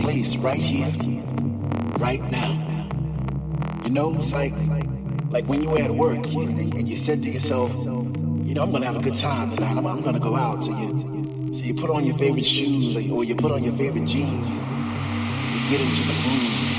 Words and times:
place 0.00 0.36
right 0.36 0.60
here, 0.60 0.90
right 1.98 2.22
now. 2.30 2.52
You 3.84 3.90
know, 3.90 4.14
it's 4.18 4.32
like 4.32 4.54
like 5.30 5.44
when 5.46 5.62
you 5.62 5.70
were 5.70 5.80
at 5.80 5.90
work 5.90 6.26
and, 6.26 6.58
and 6.74 6.88
you 6.88 6.96
said 6.96 7.22
to 7.22 7.30
yourself, 7.30 7.72
you 7.74 8.54
know, 8.54 8.62
I'm 8.62 8.72
gonna 8.72 8.86
have 8.86 8.96
a 8.96 9.02
good 9.02 9.14
time 9.14 9.50
tonight. 9.50 9.76
I'm, 9.76 9.86
I'm 9.86 10.02
gonna 10.02 10.18
go 10.18 10.36
out. 10.36 10.64
So 10.64 10.70
you 10.76 11.52
so 11.52 11.64
you 11.64 11.74
put 11.74 11.90
on 11.90 12.04
your 12.06 12.16
favorite 12.16 12.44
shoes 12.44 12.96
or 12.96 13.24
you, 13.24 13.34
put 13.34 13.52
on 13.52 13.62
your 13.62 13.74
favorite 13.74 14.06
jeans. 14.06 14.56
You 14.56 15.70
get 15.70 15.80
into 15.80 16.02
the 16.02 16.14
groove. 16.22 16.69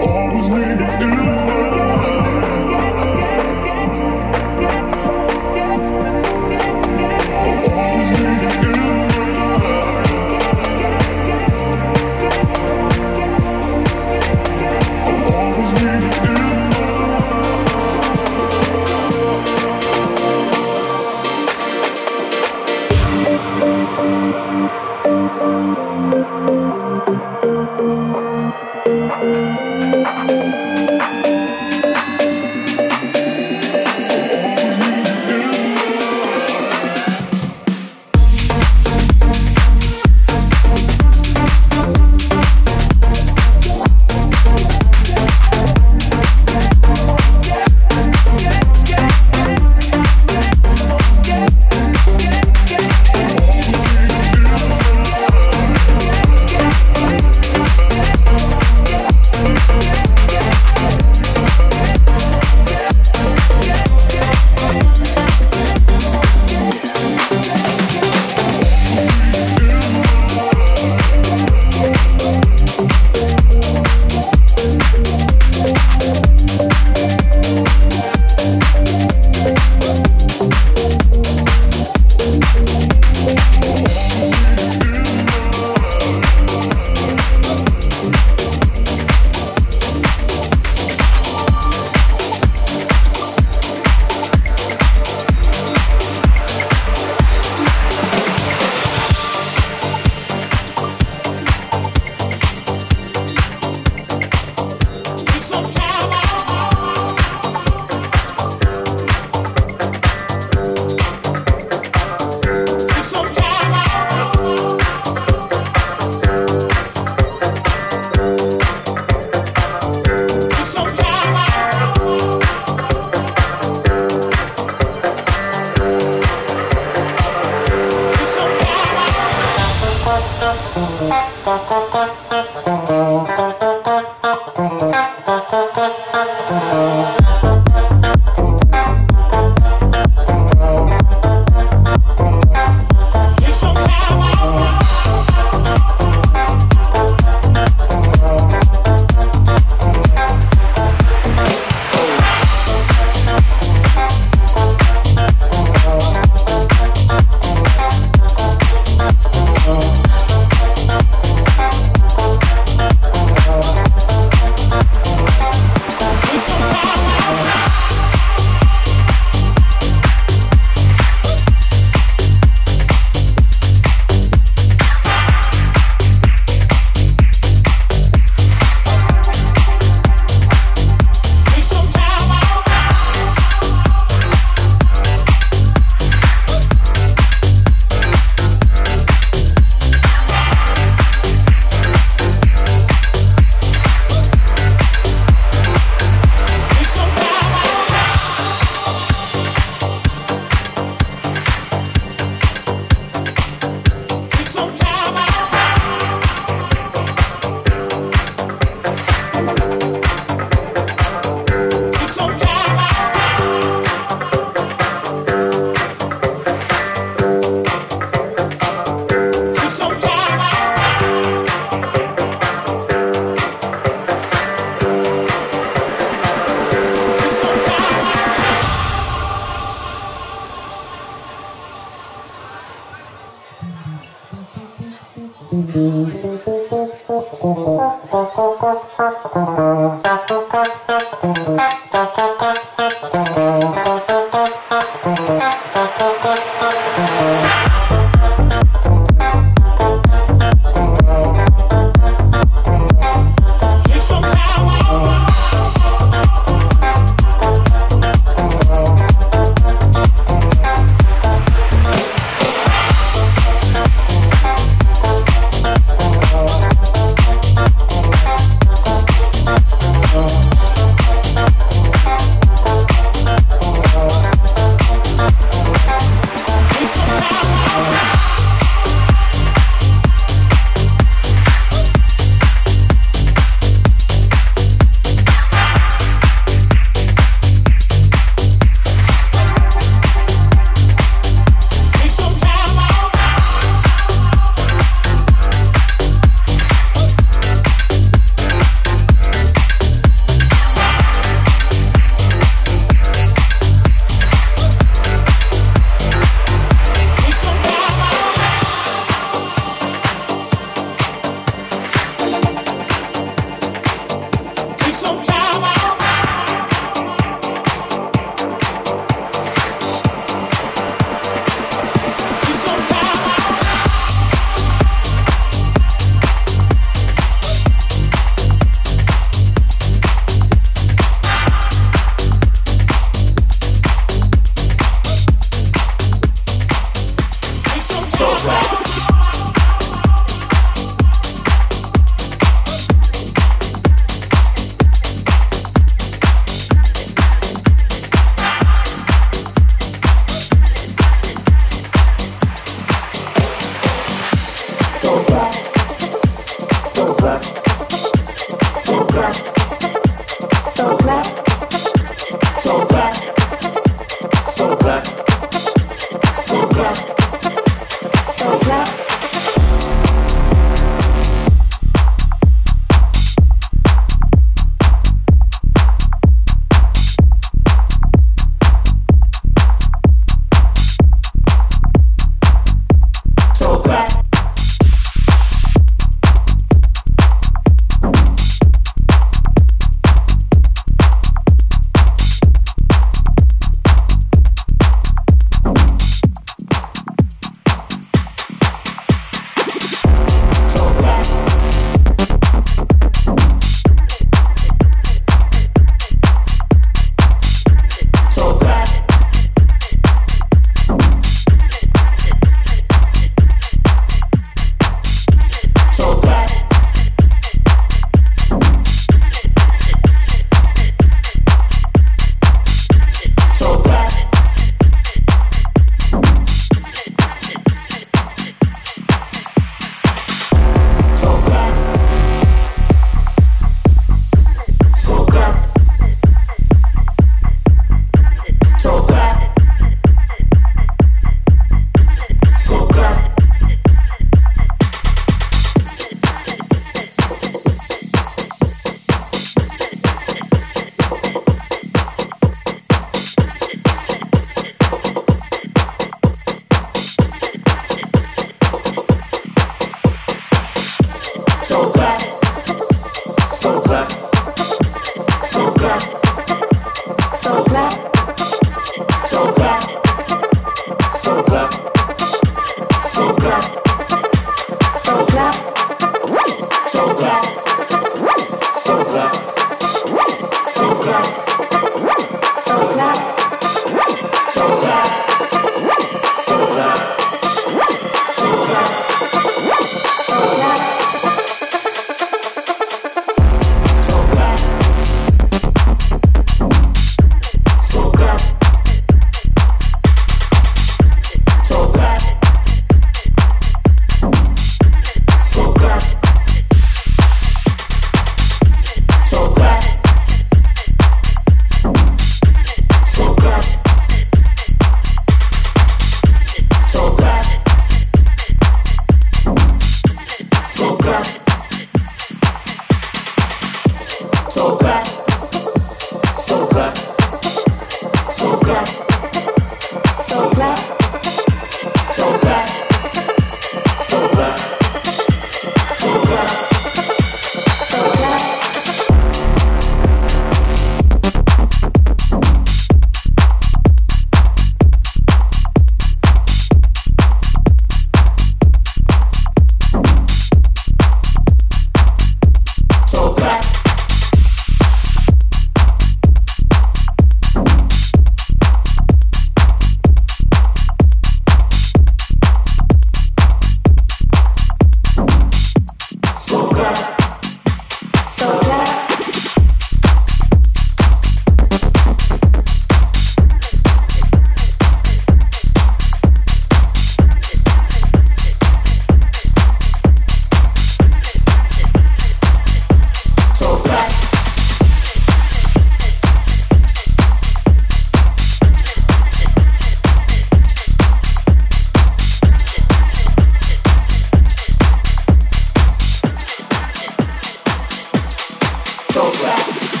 track. 599.41 600.00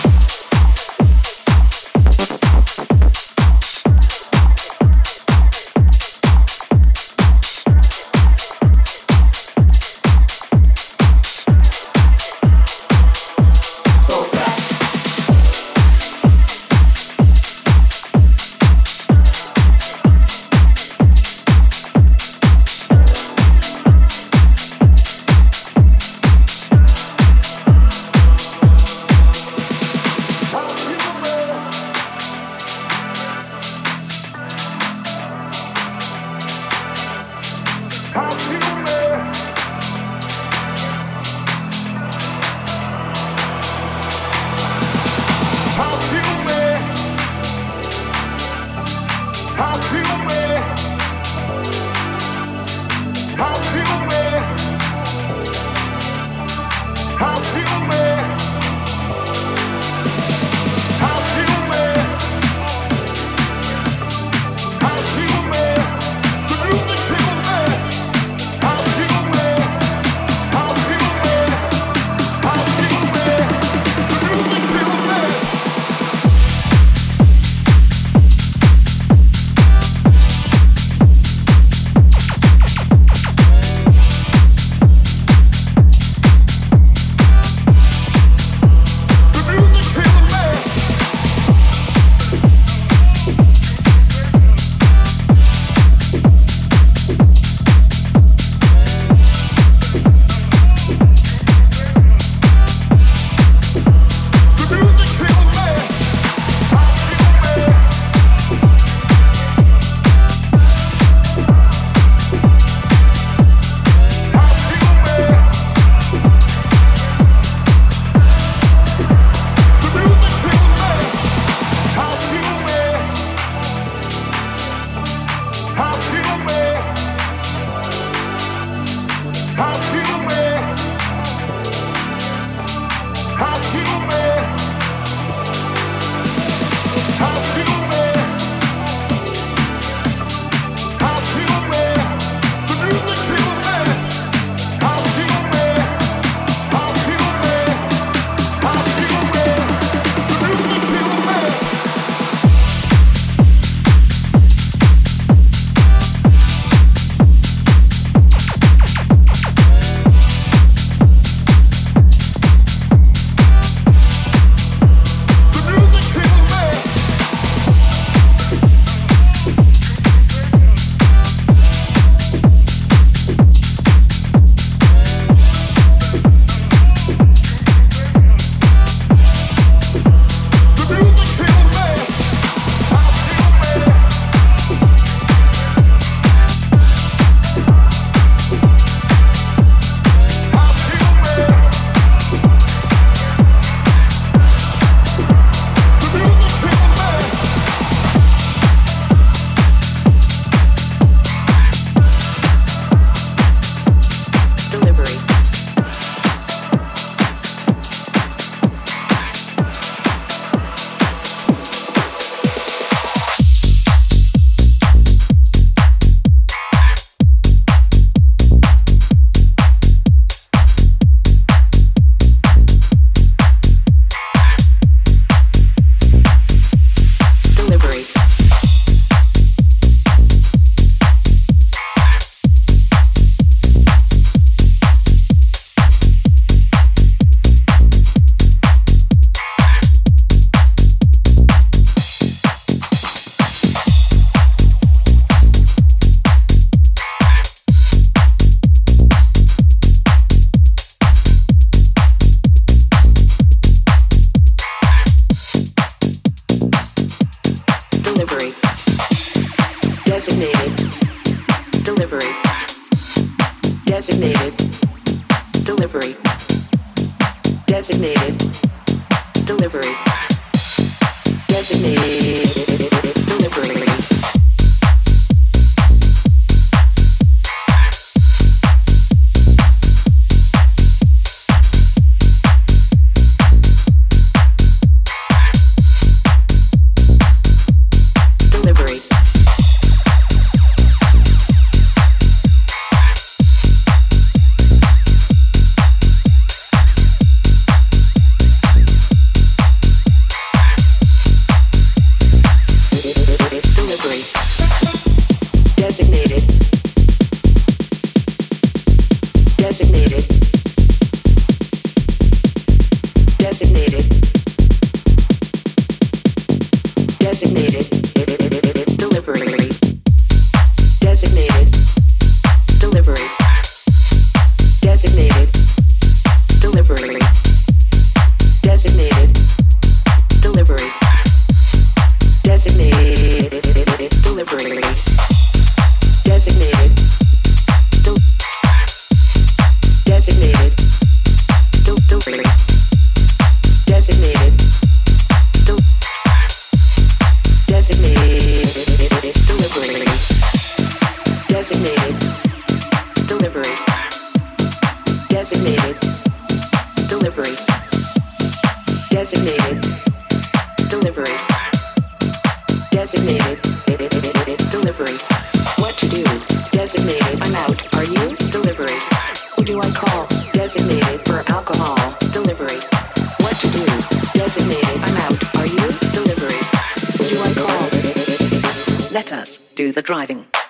Let 380.09 380.60